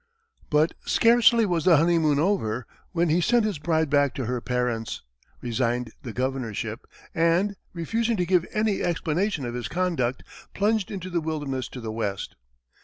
[0.49, 5.03] But scarcely was the honeymoon over, when he sent his bride back to her parents,
[5.41, 10.23] resigned the governorship, and, refusing to give any explanation of his conduct,
[10.55, 12.35] plunged into the wilderness to the west.